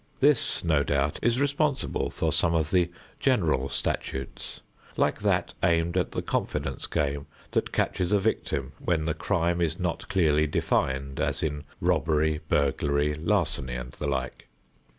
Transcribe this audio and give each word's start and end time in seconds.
This, 0.19 0.63
no 0.63 0.81
doubt, 0.83 1.19
is 1.21 1.39
responsible 1.39 2.09
for 2.09 2.31
some 2.33 2.55
of 2.55 2.71
the 2.71 2.89
general 3.19 3.69
statutes 3.69 4.59
like 4.97 5.19
that 5.19 5.53
aimed 5.61 5.95
at 5.95 6.11
the 6.11 6.23
confidence 6.23 6.87
game 6.87 7.27
that 7.51 7.71
catches 7.71 8.11
a 8.11 8.17
victim 8.17 8.71
when 8.79 9.05
the 9.05 9.13
crime 9.13 9.61
is 9.61 9.79
not 9.79 10.09
clearly 10.09 10.47
defined 10.47 11.19
as 11.19 11.43
in 11.43 11.65
"robbery," 11.79 12.39
"burglary," 12.49 13.13
"larceny" 13.13 13.75
and 13.75 13.91
the 13.91 14.07
like. 14.07 14.47